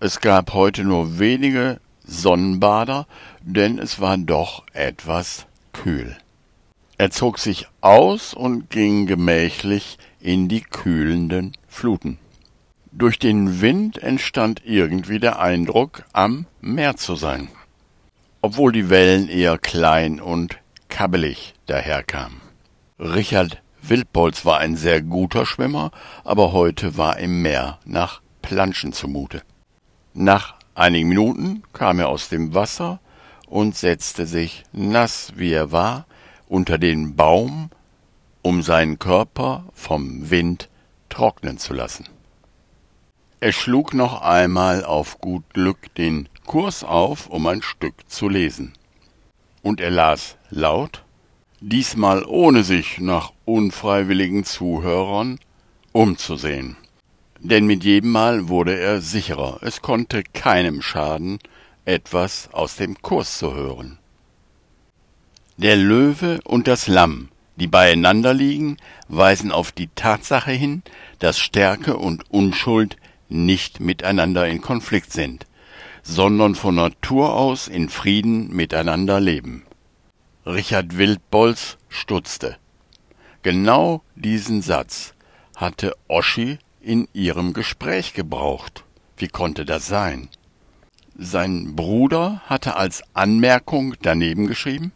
Es 0.00 0.20
gab 0.20 0.52
heute 0.52 0.84
nur 0.84 1.18
wenige 1.18 1.80
Sonnenbader, 2.04 3.06
denn 3.40 3.78
es 3.78 4.00
war 4.00 4.18
doch 4.18 4.64
etwas 4.72 5.46
kühl. 5.72 6.16
Er 6.98 7.10
zog 7.10 7.38
sich 7.38 7.66
aus 7.80 8.34
und 8.34 8.68
ging 8.68 9.06
gemächlich 9.06 9.96
in 10.20 10.48
die 10.48 10.60
kühlenden 10.60 11.52
Fluten. 11.66 12.18
Durch 12.92 13.18
den 13.18 13.62
Wind 13.62 14.02
entstand 14.02 14.62
irgendwie 14.66 15.18
der 15.18 15.38
Eindruck, 15.38 16.04
am 16.12 16.46
Meer 16.60 16.96
zu 16.96 17.14
sein, 17.14 17.48
obwohl 18.40 18.72
die 18.72 18.90
Wellen 18.90 19.28
eher 19.28 19.58
klein 19.58 20.20
und 20.20 20.58
kabbelig 20.88 21.54
daherkamen. 21.66 22.40
Richard 22.98 23.62
Wildbolz 23.82 24.44
war 24.44 24.58
ein 24.58 24.76
sehr 24.76 25.02
guter 25.02 25.46
Schwimmer, 25.46 25.90
aber 26.24 26.52
heute 26.52 26.96
war 26.96 27.18
im 27.18 27.42
Meer 27.42 27.78
nach 27.84 28.20
Planschen 28.42 28.92
zumute. 28.92 29.42
Nach 30.12 30.54
einigen 30.74 31.08
Minuten 31.08 31.62
kam 31.72 31.98
er 31.98 32.08
aus 32.08 32.28
dem 32.28 32.54
Wasser 32.54 33.00
und 33.46 33.76
setzte 33.76 34.26
sich, 34.26 34.64
nass 34.72 35.32
wie 35.36 35.52
er 35.52 35.72
war, 35.72 36.06
unter 36.48 36.78
den 36.78 37.16
Baum, 37.16 37.70
um 38.42 38.62
seinen 38.62 38.98
Körper 38.98 39.64
vom 39.72 40.30
Wind 40.30 40.68
trocknen 41.08 41.58
zu 41.58 41.74
lassen. 41.74 42.06
Er 43.42 43.52
schlug 43.52 43.94
noch 43.94 44.20
einmal 44.20 44.84
auf 44.84 45.18
gut 45.18 45.44
Glück 45.54 45.94
den 45.94 46.28
Kurs 46.46 46.84
auf, 46.84 47.26
um 47.28 47.46
ein 47.46 47.62
Stück 47.62 47.94
zu 48.06 48.28
lesen. 48.28 48.74
Und 49.62 49.80
er 49.80 49.90
las 49.90 50.36
laut, 50.50 51.04
diesmal 51.60 52.22
ohne 52.26 52.64
sich 52.64 52.98
nach 52.98 53.32
unfreiwilligen 53.46 54.44
Zuhörern 54.44 55.38
umzusehen. 55.92 56.76
Denn 57.38 57.64
mit 57.64 57.82
jedem 57.82 58.10
Mal 58.10 58.48
wurde 58.48 58.78
er 58.78 59.00
sicherer, 59.00 59.60
es 59.62 59.80
konnte 59.80 60.22
keinem 60.22 60.82
schaden, 60.82 61.38
etwas 61.86 62.50
aus 62.52 62.76
dem 62.76 63.00
Kurs 63.00 63.38
zu 63.38 63.54
hören. 63.54 63.98
Der 65.56 65.76
Löwe 65.76 66.40
und 66.44 66.68
das 66.68 66.88
Lamm, 66.88 67.30
die 67.56 67.66
beieinander 67.66 68.34
liegen, 68.34 68.76
weisen 69.08 69.50
auf 69.50 69.72
die 69.72 69.88
Tatsache 69.94 70.52
hin, 70.52 70.82
dass 71.18 71.38
Stärke 71.38 71.96
und 71.96 72.30
Unschuld 72.30 72.98
nicht 73.30 73.80
miteinander 73.80 74.46
in 74.48 74.60
Konflikt 74.60 75.12
sind, 75.12 75.46
sondern 76.02 76.54
von 76.54 76.74
Natur 76.74 77.34
aus 77.34 77.68
in 77.68 77.88
Frieden 77.88 78.54
miteinander 78.54 79.20
leben. 79.20 79.64
Richard 80.46 80.96
Wildbolz 80.96 81.76
stutzte. 81.88 82.56
Genau 83.42 84.02
diesen 84.16 84.62
Satz 84.62 85.14
hatte 85.56 85.94
Oschi 86.08 86.58
in 86.80 87.08
ihrem 87.12 87.52
Gespräch 87.52 88.14
gebraucht. 88.14 88.84
Wie 89.16 89.28
konnte 89.28 89.64
das 89.64 89.86
sein? 89.86 90.28
Sein 91.16 91.76
Bruder 91.76 92.42
hatte 92.46 92.76
als 92.76 93.02
Anmerkung 93.14 93.94
daneben 94.02 94.46
geschrieben 94.46 94.92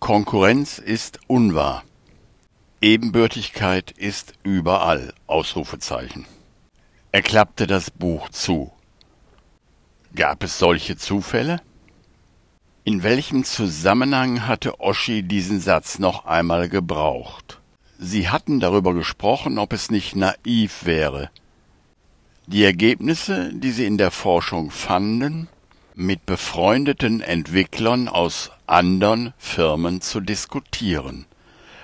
Konkurrenz 0.00 0.78
ist 0.78 1.18
unwahr. 1.26 1.82
Ebenbürtigkeit 2.80 3.90
ist 3.90 4.34
überall. 4.44 5.12
Ausrufezeichen. 5.26 6.24
Er 7.18 7.22
klappte 7.22 7.66
das 7.66 7.90
Buch 7.90 8.28
zu. 8.28 8.70
Gab 10.14 10.44
es 10.44 10.56
solche 10.56 10.96
Zufälle? 10.96 11.60
In 12.84 13.02
welchem 13.02 13.42
Zusammenhang 13.42 14.46
hatte 14.46 14.78
Oschi 14.78 15.24
diesen 15.24 15.58
Satz 15.58 15.98
noch 15.98 16.26
einmal 16.26 16.68
gebraucht? 16.68 17.60
Sie 17.98 18.28
hatten 18.28 18.60
darüber 18.60 18.94
gesprochen, 18.94 19.58
ob 19.58 19.72
es 19.72 19.90
nicht 19.90 20.14
naiv 20.14 20.84
wäre, 20.84 21.30
die 22.46 22.62
Ergebnisse, 22.62 23.50
die 23.52 23.72
sie 23.72 23.86
in 23.86 23.98
der 23.98 24.12
Forschung 24.12 24.70
fanden, 24.70 25.48
mit 25.96 26.24
befreundeten 26.24 27.20
Entwicklern 27.20 28.06
aus 28.06 28.52
andern 28.68 29.34
Firmen 29.38 30.02
zu 30.02 30.20
diskutieren. 30.20 31.26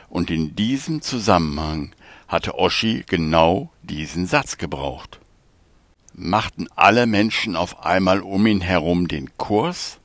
Und 0.09 0.31
in 0.31 0.55
diesem 0.55 1.03
Zusammenhang 1.03 1.93
hatte 2.29 2.57
Oschi 2.57 3.03
genau 3.09 3.73
diesen 3.83 4.29
Satz 4.29 4.59
gebraucht. 4.59 5.19
Machten 6.17 6.69
alle 6.77 7.07
Menschen 7.07 7.57
auf 7.57 7.85
einmal 7.85 8.21
um 8.21 8.47
ihn 8.47 8.61
herum 8.61 9.09
den 9.09 9.37
Kurs? 9.37 9.99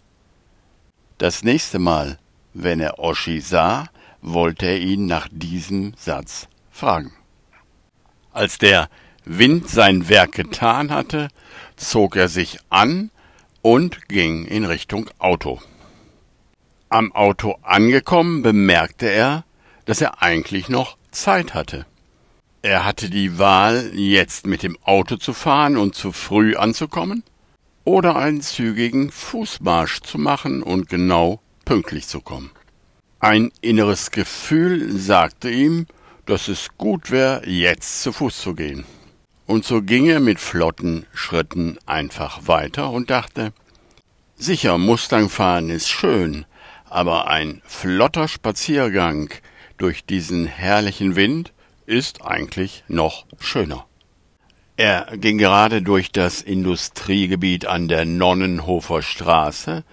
Das 1.19 1.43
nächste 1.43 1.77
Mal, 1.77 2.17
wenn 2.55 2.79
er 2.79 2.97
Oschi 2.97 3.41
sah, 3.41 3.89
wollte 4.21 4.65
er 4.65 4.79
ihn 4.79 5.05
nach 5.05 5.27
diesem 5.31 5.93
Satz 5.97 6.47
fragen. 6.71 7.13
Als 8.33 8.57
der 8.57 8.89
Wind 9.23 9.69
sein 9.69 10.09
Werk 10.09 10.31
getan 10.31 10.89
hatte, 10.89 11.27
zog 11.75 12.15
er 12.15 12.27
sich 12.27 12.57
an 12.71 13.11
und 13.61 14.09
ging 14.09 14.45
in 14.45 14.65
Richtung 14.65 15.11
Auto. 15.19 15.61
Am 16.89 17.13
Auto 17.13 17.59
angekommen 17.61 18.41
bemerkte 18.41 19.05
er, 19.05 19.43
dass 19.85 20.01
er 20.01 20.23
eigentlich 20.23 20.69
noch 20.69 20.97
Zeit 21.11 21.53
hatte. 21.53 21.85
Er 22.61 22.83
hatte 22.83 23.09
die 23.09 23.39
Wahl, 23.39 23.91
jetzt 23.93 24.45
mit 24.45 24.63
dem 24.63 24.77
Auto 24.83 25.15
zu 25.15 25.33
fahren 25.33 25.77
und 25.77 25.95
zu 25.95 26.11
früh 26.11 26.57
anzukommen, 26.57 27.23
oder 27.85 28.17
einen 28.17 28.41
zügigen 28.41 29.11
Fußmarsch 29.11 30.01
zu 30.01 30.17
machen 30.17 30.61
und 30.61 30.89
genau 30.89 31.41
pünktlich 31.63 32.07
zu 32.07 32.19
kommen. 32.19 32.51
Ein 33.21 33.51
inneres 33.61 34.11
Gefühl 34.11 34.91
sagte 34.97 35.49
ihm, 35.49 35.87
dass 36.25 36.49
es 36.49 36.67
gut 36.77 37.11
wäre, 37.11 37.47
jetzt 37.47 38.03
zu 38.03 38.11
Fuß 38.11 38.41
zu 38.41 38.53
gehen. 38.55 38.83
Und 39.45 39.63
so 39.63 39.81
ging 39.81 40.07
er 40.07 40.19
mit 40.19 40.39
flotten 40.39 41.05
Schritten 41.13 41.79
einfach 41.85 42.47
weiter 42.47 42.91
und 42.91 43.09
dachte, 43.09 43.53
sicher, 44.35 44.77
Mustang 44.77 45.29
fahren 45.29 45.69
ist 45.69 45.87
schön, 45.87 46.45
aber 46.89 47.27
ein 47.29 47.61
flotter 47.65 48.27
Spaziergang 48.27 49.29
durch 49.77 50.03
diesen 50.03 50.45
herrlichen 50.45 51.15
Wind 51.15 51.53
ist 51.89 52.21
eigentlich 52.21 52.83
noch 52.87 53.25
schöner. 53.39 53.85
Er 54.77 55.17
ging 55.17 55.37
gerade 55.37 55.81
durch 55.81 56.11
das 56.11 56.41
Industriegebiet 56.41 57.65
an 57.65 57.87
der 57.87 58.05
Nonnenhofer 58.05 59.01
Straße, 59.01 59.83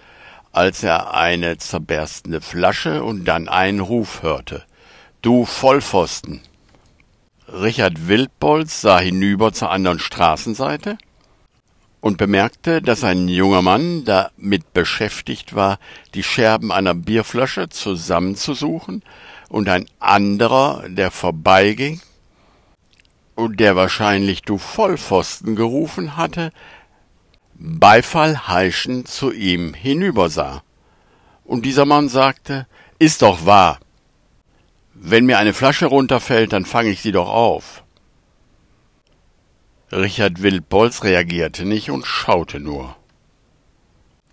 als 0.53 0.83
er 0.83 1.13
eine 1.15 1.57
zerberstende 1.57 2.39
Flasche 2.39 3.03
und 3.03 3.25
dann 3.25 3.49
einen 3.49 3.79
Ruf 3.79 4.21
hörte. 4.21 4.63
Du 5.21 5.45
Vollpfosten! 5.45 6.41
Richard 7.47 8.07
Wildbolz 8.07 8.81
sah 8.81 8.99
hinüber 8.99 9.51
zur 9.51 9.71
anderen 9.71 9.99
Straßenseite 9.99 10.97
und 11.99 12.17
bemerkte, 12.17 12.81
dass 12.81 13.03
ein 13.03 13.27
junger 13.27 13.61
Mann 13.61 14.05
damit 14.05 14.73
beschäftigt 14.73 15.55
war, 15.55 15.79
die 16.13 16.23
Scherben 16.23 16.71
einer 16.71 16.93
Bierflasche 16.93 17.69
zusammenzusuchen, 17.69 19.01
und 19.49 19.69
ein 19.69 19.85
anderer, 19.99 20.83
der 20.87 21.11
vorbeiging, 21.11 22.01
und 23.35 23.59
der 23.59 23.75
wahrscheinlich 23.75 24.41
du 24.41 24.57
Vollpfosten 24.57 25.55
gerufen 25.55 26.17
hatte, 26.17 26.51
Beifall 27.53 28.47
heischend 28.47 29.07
zu 29.07 29.31
ihm 29.31 29.73
hinübersah. 29.73 30.63
Und 31.43 31.65
dieser 31.65 31.85
Mann 31.85 32.09
sagte, 32.09 32.67
ist 32.99 33.21
doch 33.21 33.45
wahr. 33.45 33.79
Wenn 34.93 35.25
mir 35.25 35.37
eine 35.37 35.53
Flasche 35.53 35.85
runterfällt, 35.85 36.53
dann 36.53 36.65
fange 36.65 36.89
ich 36.89 37.01
sie 37.01 37.11
doch 37.11 37.29
auf. 37.29 37.83
Richard 39.91 40.41
Wildbolz 40.41 41.03
reagierte 41.03 41.65
nicht 41.65 41.89
und 41.89 42.05
schaute 42.05 42.59
nur. 42.59 42.95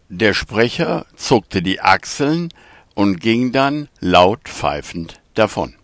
Der 0.08 0.34
Sprecher 0.34 1.06
zuckte 1.14 1.62
die 1.62 1.80
Achseln 1.80 2.48
und 2.94 3.20
ging 3.20 3.52
dann 3.52 3.88
laut 4.00 4.40
pfeifend 4.44 5.20
davon. 5.34 5.74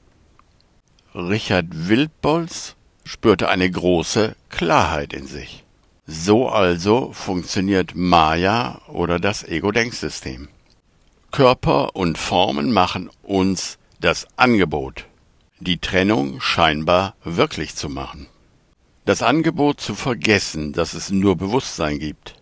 Richard 1.14 1.66
Wildbolz 1.70 2.77
spürte 3.05 3.49
eine 3.49 3.70
große 3.70 4.37
Klarheit 4.49 5.12
in 5.12 5.27
sich. 5.27 5.64
So 6.07 6.49
also 6.49 7.12
funktioniert 7.12 7.94
Maya 7.94 8.81
oder 8.88 9.18
das 9.18 9.44
Ego-Denksystem. 9.44 10.49
Körper 11.31 11.94
und 11.94 12.18
Formen 12.18 12.73
machen 12.73 13.11
uns 13.23 13.79
das 14.01 14.27
Angebot, 14.37 15.07
die 15.61 15.79
Trennung 15.79 16.40
scheinbar 16.40 17.14
wirklich 17.23 17.77
zu 17.77 17.88
machen. 17.88 18.27
Das 19.05 19.23
Angebot 19.23 19.81
zu 19.81 19.94
vergessen, 19.94 20.73
dass 20.73 20.94
es 20.94 21.11
nur 21.11 21.37
Bewusstsein 21.37 21.99
gibt. 21.99 22.35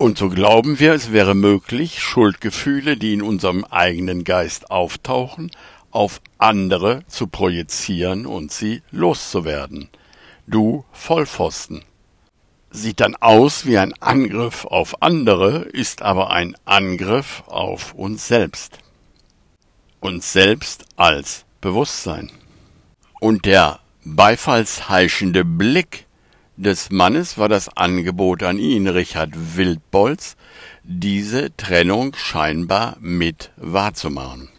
Und 0.00 0.16
so 0.16 0.30
glauben 0.30 0.80
wir, 0.80 0.94
es 0.94 1.12
wäre 1.12 1.34
möglich, 1.34 2.00
Schuldgefühle, 2.00 2.96
die 2.96 3.12
in 3.12 3.20
unserem 3.20 3.66
eigenen 3.66 4.24
Geist 4.24 4.70
auftauchen, 4.70 5.50
auf 5.90 6.22
andere 6.38 7.02
zu 7.06 7.26
projizieren 7.26 8.24
und 8.24 8.50
sie 8.50 8.80
loszuwerden. 8.92 9.90
Du 10.46 10.86
Vollpfosten. 10.90 11.84
Sieht 12.70 13.00
dann 13.00 13.14
aus 13.14 13.66
wie 13.66 13.76
ein 13.76 13.92
Angriff 14.00 14.64
auf 14.64 15.02
andere, 15.02 15.64
ist 15.64 16.00
aber 16.00 16.30
ein 16.30 16.56
Angriff 16.64 17.42
auf 17.46 17.92
uns 17.92 18.26
selbst. 18.26 18.78
Uns 20.00 20.32
selbst 20.32 20.86
als 20.96 21.44
Bewusstsein. 21.60 22.32
Und 23.20 23.44
der 23.44 23.80
beifallsheischende 24.06 25.44
Blick 25.44 26.06
des 26.60 26.90
Mannes 26.90 27.38
war 27.38 27.48
das 27.48 27.74
Angebot 27.74 28.42
an 28.42 28.58
ihn, 28.58 28.86
Richard 28.86 29.56
Wildbolz, 29.56 30.36
diese 30.84 31.56
Trennung 31.56 32.14
scheinbar 32.14 32.98
mit 33.00 33.50
wahrzumachen. 33.56 34.50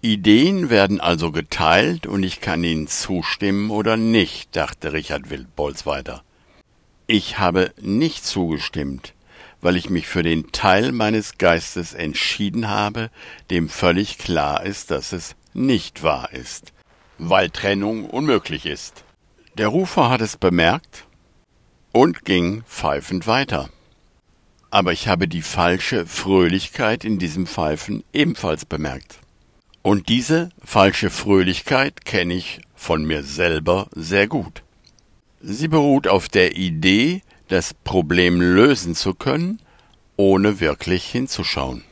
Ideen 0.00 0.70
werden 0.70 1.00
also 1.02 1.30
geteilt 1.30 2.06
und 2.06 2.22
ich 2.22 2.40
kann 2.40 2.64
ihnen 2.64 2.88
zustimmen 2.88 3.70
oder 3.70 3.98
nicht, 3.98 4.56
dachte 4.56 4.94
Richard 4.94 5.28
Wildbolz 5.28 5.84
weiter. 5.84 6.22
Ich 7.06 7.38
habe 7.38 7.72
nicht 7.78 8.24
zugestimmt, 8.24 9.12
weil 9.60 9.76
ich 9.76 9.90
mich 9.90 10.06
für 10.06 10.22
den 10.22 10.50
Teil 10.52 10.92
meines 10.92 11.36
Geistes 11.36 11.92
entschieden 11.92 12.68
habe, 12.68 13.10
dem 13.50 13.68
völlig 13.68 14.16
klar 14.16 14.64
ist, 14.64 14.90
dass 14.90 15.12
es 15.12 15.36
nicht 15.52 16.02
wahr 16.02 16.32
ist, 16.32 16.72
weil 17.18 17.50
Trennung 17.50 18.06
unmöglich 18.06 18.64
ist. 18.64 19.04
Der 19.58 19.68
Rufer 19.68 20.08
hat 20.08 20.22
es 20.22 20.36
bemerkt 20.36 21.07
und 21.92 22.24
ging 22.24 22.62
pfeifend 22.64 23.26
weiter. 23.26 23.68
Aber 24.70 24.92
ich 24.92 25.08
habe 25.08 25.28
die 25.28 25.42
falsche 25.42 26.06
Fröhlichkeit 26.06 27.04
in 27.04 27.18
diesem 27.18 27.46
Pfeifen 27.46 28.04
ebenfalls 28.12 28.64
bemerkt. 28.64 29.18
Und 29.82 30.08
diese 30.08 30.50
falsche 30.62 31.08
Fröhlichkeit 31.08 32.04
kenne 32.04 32.34
ich 32.34 32.60
von 32.74 33.04
mir 33.04 33.22
selber 33.22 33.88
sehr 33.94 34.26
gut. 34.26 34.62
Sie 35.40 35.68
beruht 35.68 36.06
auf 36.08 36.28
der 36.28 36.56
Idee, 36.56 37.22
das 37.48 37.72
Problem 37.72 38.40
lösen 38.40 38.94
zu 38.94 39.14
können, 39.14 39.60
ohne 40.16 40.60
wirklich 40.60 41.04
hinzuschauen. 41.04 41.84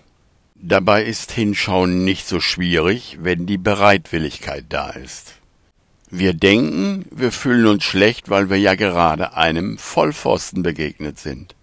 Dabei 0.56 1.04
ist 1.04 1.32
Hinschauen 1.32 2.04
nicht 2.04 2.26
so 2.26 2.40
schwierig, 2.40 3.18
wenn 3.20 3.46
die 3.46 3.58
Bereitwilligkeit 3.58 4.64
da 4.68 4.90
ist. 4.90 5.34
Wir 6.10 6.34
denken, 6.34 7.06
wir 7.10 7.32
fühlen 7.32 7.66
uns 7.66 7.82
schlecht, 7.82 8.30
weil 8.30 8.48
wir 8.48 8.58
ja 8.58 8.76
gerade 8.76 9.34
einem 9.34 9.76
Vollpfosten 9.76 10.62
begegnet 10.62 11.18
sind. 11.18 11.56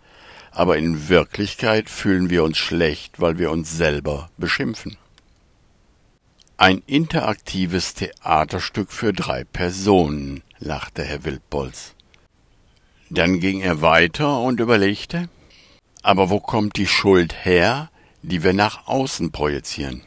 Aber 0.52 0.78
in 0.78 1.08
Wirklichkeit 1.08 1.90
fühlen 1.90 2.30
wir 2.30 2.44
uns 2.44 2.58
schlecht, 2.58 3.22
weil 3.22 3.40
wir 3.40 3.52
uns 3.52 3.76
selber 3.76 4.30
beschimpfen. 4.38 4.98
Ein 6.58 6.84
interaktives 6.86 7.94
Theaterstück 7.94 8.92
für 8.92 9.14
drei 9.14 9.44
Personen, 9.46 10.44
lachte 10.60 11.04
Herr 11.04 11.24
Wildbolz. 11.24 11.94
Dann 13.10 13.40
ging 13.40 13.62
er 13.62 13.82
weiter 13.82 14.40
und 14.40 14.60
überlegte, 14.60 15.30
aber 16.04 16.30
wo 16.30 16.40
kommt 16.40 16.78
die 16.78 16.88
Schuld 16.88 17.46
her, 17.46 17.90
die 18.22 18.44
wir 18.44 18.54
nach 18.54 18.88
außen 18.88 19.32
projizieren? 19.32 20.04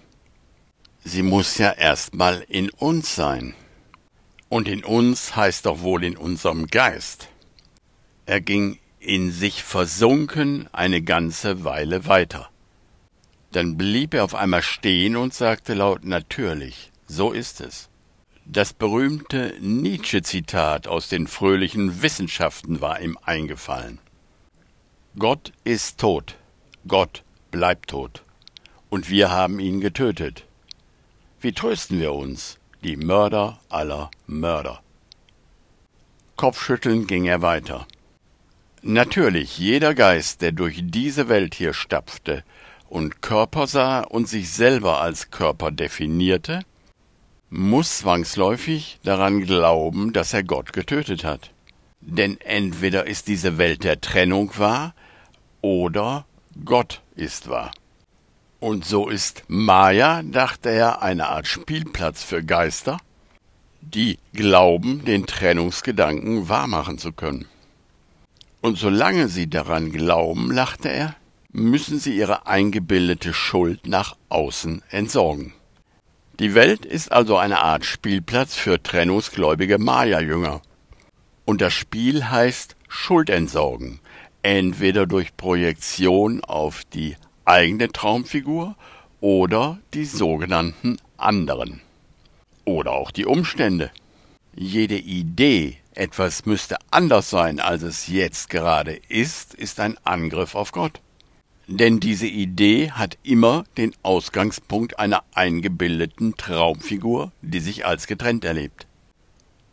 Sie 1.05 1.23
muss 1.23 1.59
ja 1.59 1.73
erstmal 1.73 2.45
in 2.49 2.71
uns 2.71 3.15
sein. 3.15 3.55
Und 4.49 4.69
in 4.69 4.85
uns 4.85 5.35
heißt 5.35 5.67
doch 5.67 5.81
wohl 5.81 6.05
in 6.05 6.17
unserem 6.17 6.67
Geist. 6.69 7.29
Er 8.27 8.41
ging 8.41 8.79
in 9.01 9.31
sich 9.31 9.63
versunken 9.63 10.69
eine 10.73 11.03
ganze 11.03 11.65
Weile 11.65 12.07
weiter. 12.07 12.49
Dann 13.53 13.77
blieb 13.77 14.15
er 14.15 14.25
auf 14.25 14.35
einmal 14.35 14.63
stehen 14.63 15.17
und 15.17 15.33
sagte 15.33 15.75
laut 15.75 16.05
Natürlich, 16.05 16.91
so 17.07 17.33
ist 17.33 17.61
es. 17.61 17.89
Das 18.45 18.73
berühmte 18.73 19.55
Nietzsche-Zitat 19.61 20.87
aus 20.87 21.09
den 21.09 21.27
fröhlichen 21.27 22.03
Wissenschaften 22.03 22.81
war 22.81 23.01
ihm 23.01 23.19
eingefallen. 23.25 23.99
Gott 25.19 25.53
ist 25.65 25.99
tot, 25.99 26.37
Gott 26.87 27.25
bleibt 27.51 27.91
tot, 27.91 28.23
und 28.89 29.09
wir 29.09 29.31
haben 29.31 29.59
ihn 29.59 29.81
getötet. 29.81 30.45
Wie 31.41 31.53
trösten 31.53 31.99
wir 31.99 32.13
uns, 32.13 32.59
die 32.83 32.97
Mörder 32.97 33.59
aller 33.69 34.11
Mörder? 34.27 34.81
Kopfschüttelnd 36.37 37.09
ging 37.09 37.25
er 37.25 37.43
weiter. 37.43 37.87
Natürlich, 38.83 39.59
jeder 39.59 39.95
Geist, 39.95 40.43
der 40.43 40.53
durch 40.53 40.81
diese 40.83 41.29
Welt 41.29 41.55
hier 41.55 41.73
stapfte 41.73 42.45
und 42.89 43.23
Körper 43.23 43.67
sah 43.67 44.01
und 44.01 44.29
sich 44.29 44.51
selber 44.51 45.01
als 45.01 45.31
Körper 45.31 45.71
definierte, 45.71 46.61
muss 47.51 47.99
zwangsläufig 47.99 48.99
daran 49.03 49.41
glauben, 49.41 50.13
dass 50.13 50.35
er 50.35 50.45
Gott 50.45 50.73
getötet 50.73 51.25
hat. 51.25 51.51
Denn 52.01 52.41
entweder 52.41 53.07
ist 53.07 53.29
diese 53.29 53.59
Welt 53.59 53.83
der 53.83 54.01
Trennung 54.01 54.57
wahr, 54.59 54.95
oder 55.63 56.27
Gott 56.65 57.03
ist 57.17 57.49
wahr. 57.49 57.73
Und 58.59 58.85
so 58.85 59.09
ist 59.09 59.45
Maya, 59.49 60.23
dachte 60.23 60.71
er, 60.71 61.03
eine 61.03 61.29
Art 61.29 61.47
Spielplatz 61.47 62.23
für 62.23 62.43
Geister, 62.43 62.99
die 63.83 64.19
glauben, 64.33 65.05
den 65.05 65.27
Trennungsgedanken 65.27 66.49
wahrmachen 66.49 66.99
zu 66.99 67.13
können. 67.13 67.47
Und 68.63 68.79
solange 68.79 69.29
sie 69.29 69.49
daran 69.49 69.93
glauben, 69.93 70.51
lachte 70.51 70.89
er, 70.89 71.15
müssen 71.53 71.99
sie 71.99 72.17
ihre 72.17 72.47
eingebildete 72.47 73.33
Schuld 73.33 73.87
nach 73.87 74.17
außen 74.29 74.83
entsorgen. 74.91 75.53
Die 76.39 76.55
Welt 76.55 76.85
ist 76.85 77.13
also 77.13 77.37
eine 77.37 77.61
Art 77.61 77.85
Spielplatz 77.85 78.55
für 78.55 78.83
trennungsgläubige 78.83 79.79
Maya-Jünger. 79.79 80.63
Und 81.45 81.61
das 81.61 81.73
Spiel 81.73 82.29
heißt 82.29 82.77
Schuld 82.89 83.31
entsorgen, 83.31 84.01
entweder 84.43 85.07
durch 85.07 85.37
Projektion 85.37 86.43
auf 86.45 86.83
die 86.93 87.17
eigene 87.47 87.89
Traumfigur 87.89 88.77
oder 89.21 89.79
die 89.95 90.05
sogenannten 90.05 90.99
anderen. 91.17 91.81
Oder 92.67 92.93
auch 92.93 93.11
die 93.11 93.25
Umstände. 93.25 93.91
Jede 94.55 94.99
Idee, 94.99 95.79
etwas 95.95 96.45
müsste 96.45 96.77
anders 96.91 97.31
sein, 97.31 97.61
als 97.61 97.83
es 97.83 98.09
jetzt 98.09 98.51
gerade 98.51 99.01
ist, 99.09 99.55
ist 99.55 99.81
ein 99.81 99.97
Angriff 100.05 100.55
auf 100.55 100.73
Gott. 100.73 101.01
Denn 101.69 101.99
diese 102.01 102.27
Idee 102.27 102.91
hat 102.91 103.19
immer 103.23 103.65
den 103.79 103.93
Ausgangspunkt 104.03 104.99
einer 104.99 105.25
eingebildeten 105.35 106.37
Traumfigur, 106.37 107.33
die 107.43 107.61
sich 107.61 107.87
als 107.87 108.07
getrennt 108.07 108.45
erlebt 108.45 108.87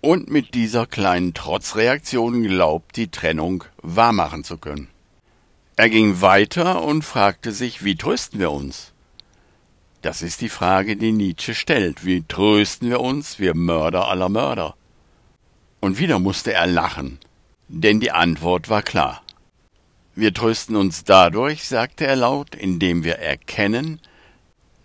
und 0.03 0.29
mit 0.29 0.53
dieser 0.53 0.85
kleinen 0.85 1.33
Trotzreaktion 1.33 2.43
glaubt, 2.43 2.97
die 2.97 3.07
Trennung 3.07 3.63
wahrmachen 3.81 4.43
zu 4.43 4.57
können. 4.57 4.89
Er 5.75 5.89
ging 5.89 6.21
weiter 6.21 6.83
und 6.83 7.03
fragte 7.03 7.51
sich, 7.51 7.83
wie 7.83 7.95
trösten 7.95 8.39
wir 8.39 8.51
uns? 8.51 8.91
Das 10.03 10.21
ist 10.21 10.41
die 10.41 10.49
Frage, 10.49 10.97
die 10.97 11.11
Nietzsche 11.11 11.55
stellt. 11.55 12.05
Wie 12.05 12.23
trösten 12.27 12.89
wir 12.89 12.99
uns, 12.99 13.39
wir 13.39 13.55
Mörder 13.55 14.07
aller 14.07 14.29
Mörder? 14.29 14.75
Und 15.79 15.97
wieder 15.97 16.19
musste 16.19 16.53
er 16.53 16.67
lachen, 16.67 17.19
denn 17.69 17.99
die 17.99 18.11
Antwort 18.11 18.69
war 18.69 18.83
klar. 18.83 19.23
Wir 20.13 20.31
trösten 20.31 20.75
uns 20.75 21.05
dadurch, 21.05 21.67
sagte 21.67 22.05
er 22.05 22.17
laut, 22.17 22.53
indem 22.53 23.03
wir 23.03 23.15
erkennen, 23.15 23.99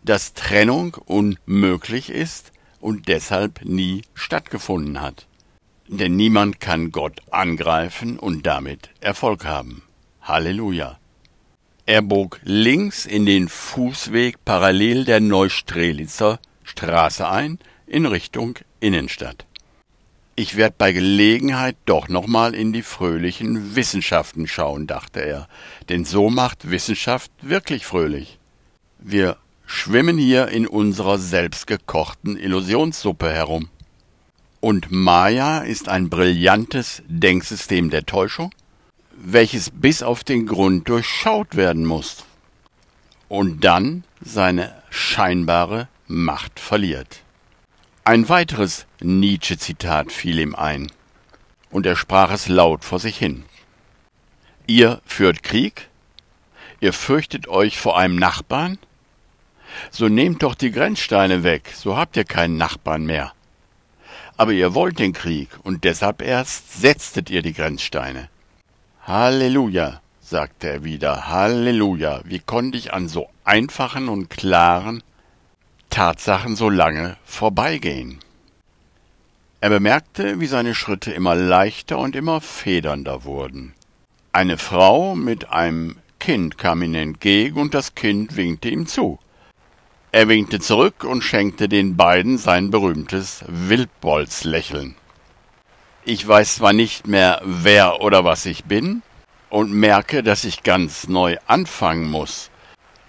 dass 0.02 0.32
Trennung 0.32 0.94
unmöglich 0.94 2.08
ist 2.08 2.52
und 2.80 3.08
deshalb 3.08 3.62
nie 3.62 4.02
stattgefunden 4.14 5.02
hat. 5.02 5.26
Denn 5.86 6.16
niemand 6.16 6.60
kann 6.60 6.92
Gott 6.92 7.20
angreifen 7.30 8.18
und 8.18 8.46
damit 8.46 8.88
Erfolg 9.00 9.44
haben. 9.44 9.82
Halleluja. 10.28 10.98
Er 11.86 12.02
bog 12.02 12.38
links 12.44 13.06
in 13.06 13.24
den 13.24 13.48
Fußweg 13.48 14.44
parallel 14.44 15.06
der 15.06 15.20
Neustrelitzer 15.20 16.38
Straße 16.64 17.26
ein 17.26 17.58
in 17.86 18.04
Richtung 18.04 18.58
Innenstadt. 18.78 19.46
Ich 20.36 20.56
werde 20.56 20.74
bei 20.76 20.92
Gelegenheit 20.92 21.76
doch 21.86 22.08
nochmal 22.08 22.54
in 22.54 22.74
die 22.74 22.82
fröhlichen 22.82 23.74
Wissenschaften 23.74 24.46
schauen, 24.46 24.86
dachte 24.86 25.20
er, 25.20 25.48
denn 25.88 26.04
so 26.04 26.28
macht 26.28 26.70
Wissenschaft 26.70 27.32
wirklich 27.40 27.86
fröhlich. 27.86 28.38
Wir 28.98 29.38
schwimmen 29.64 30.18
hier 30.18 30.48
in 30.48 30.66
unserer 30.66 31.18
selbstgekochten 31.18 32.36
Illusionssuppe 32.36 33.32
herum. 33.32 33.70
Und 34.60 34.90
Maya 34.90 35.60
ist 35.60 35.88
ein 35.88 36.10
brillantes 36.10 37.02
Denksystem 37.08 37.90
der 37.90 38.04
Täuschung, 38.04 38.52
welches 39.20 39.70
bis 39.70 40.02
auf 40.02 40.22
den 40.22 40.46
Grund 40.46 40.88
durchschaut 40.88 41.56
werden 41.56 41.84
muss 41.84 42.24
und 43.28 43.64
dann 43.64 44.04
seine 44.20 44.74
scheinbare 44.90 45.88
Macht 46.06 46.60
verliert. 46.60 47.22
Ein 48.04 48.28
weiteres 48.28 48.86
Nietzsche-Zitat 49.00 50.12
fiel 50.12 50.38
ihm 50.38 50.54
ein, 50.54 50.90
und 51.70 51.84
er 51.84 51.96
sprach 51.96 52.30
es 52.30 52.48
laut 52.48 52.84
vor 52.84 52.98
sich 52.98 53.18
hin. 53.18 53.44
Ihr 54.66 55.02
führt 55.04 55.42
Krieg? 55.42 55.88
Ihr 56.80 56.92
fürchtet 56.92 57.48
euch 57.48 57.78
vor 57.78 57.98
einem 57.98 58.16
Nachbarn? 58.16 58.78
So 59.90 60.08
nehmt 60.08 60.42
doch 60.42 60.54
die 60.54 60.70
Grenzsteine 60.70 61.42
weg, 61.42 61.72
so 61.74 61.96
habt 61.96 62.16
ihr 62.16 62.24
keinen 62.24 62.56
Nachbarn 62.56 63.04
mehr. 63.04 63.32
Aber 64.38 64.52
ihr 64.52 64.74
wollt 64.74 64.98
den 64.98 65.12
Krieg, 65.12 65.50
und 65.64 65.84
deshalb 65.84 66.22
erst 66.22 66.80
setztet 66.80 67.28
ihr 67.28 67.42
die 67.42 67.52
Grenzsteine. 67.52 68.30
Halleluja, 69.08 70.02
sagte 70.20 70.68
er 70.68 70.84
wieder, 70.84 71.28
Halleluja, 71.28 72.20
wie 72.24 72.40
konnte 72.40 72.76
ich 72.76 72.92
an 72.92 73.08
so 73.08 73.30
einfachen 73.42 74.06
und 74.10 74.28
klaren 74.28 75.02
Tatsachen 75.88 76.56
so 76.56 76.68
lange 76.68 77.16
vorbeigehen? 77.24 78.18
Er 79.62 79.70
bemerkte, 79.70 80.40
wie 80.40 80.46
seine 80.46 80.74
Schritte 80.74 81.10
immer 81.10 81.34
leichter 81.34 81.96
und 81.96 82.16
immer 82.16 82.42
federnder 82.42 83.24
wurden. 83.24 83.72
Eine 84.32 84.58
Frau 84.58 85.14
mit 85.14 85.48
einem 85.48 85.96
Kind 86.20 86.58
kam 86.58 86.82
ihm 86.82 86.92
entgegen, 86.92 87.58
und 87.58 87.72
das 87.72 87.94
Kind 87.94 88.36
winkte 88.36 88.68
ihm 88.68 88.86
zu. 88.86 89.18
Er 90.12 90.28
winkte 90.28 90.60
zurück 90.60 91.04
und 91.04 91.22
schenkte 91.22 91.70
den 91.70 91.96
beiden 91.96 92.36
sein 92.36 92.70
berühmtes 92.70 93.42
Wildbolzlächeln. 93.48 94.96
Ich 96.10 96.26
weiß 96.26 96.54
zwar 96.54 96.72
nicht 96.72 97.06
mehr, 97.06 97.42
wer 97.44 98.00
oder 98.00 98.24
was 98.24 98.46
ich 98.46 98.64
bin, 98.64 99.02
und 99.50 99.70
merke, 99.70 100.22
dass 100.22 100.44
ich 100.44 100.62
ganz 100.62 101.06
neu 101.06 101.36
anfangen 101.46 102.10
muss, 102.10 102.50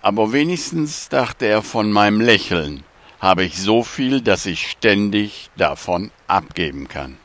aber 0.01 0.33
wenigstens, 0.33 1.07
dachte 1.07 1.45
er, 1.45 1.61
von 1.61 1.93
meinem 1.93 2.19
Lächeln 2.19 2.83
habe 3.21 3.45
ich 3.45 3.57
so 3.57 3.83
viel, 3.83 4.19
dass 4.19 4.45
ich 4.45 4.69
ständig 4.69 5.49
davon 5.55 6.11
abgeben 6.27 6.89
kann. 6.89 7.17